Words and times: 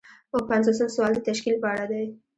اووه 0.33 0.47
پنځوسم 0.51 0.89
سوال 0.95 1.11
د 1.15 1.19
تشکیل 1.29 1.55
په 1.61 1.67
اړه 1.73 1.85
دی. 1.91 2.05